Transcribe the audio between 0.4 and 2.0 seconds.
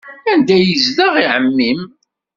ay yezdeɣ ɛemmi-m?